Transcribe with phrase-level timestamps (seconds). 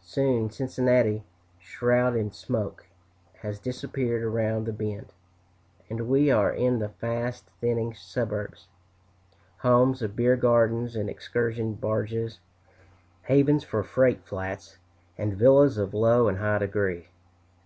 [0.00, 1.22] Soon Cincinnati,
[1.60, 2.86] shrouded in smoke,
[3.42, 5.12] has disappeared around the bend,
[5.90, 8.68] and we are in the fast thinning suburbs
[9.58, 12.40] homes of beer gardens and excursion barges,
[13.24, 14.78] havens for freight flats,
[15.18, 17.08] and villas of low and high degree.